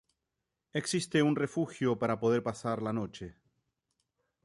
Existe 0.81 1.21
un 1.21 1.35
refugio 1.35 1.99
para 1.99 2.19
poder 2.19 2.41
pasar 2.41 2.81
la 2.81 2.91
noche. 2.91 3.35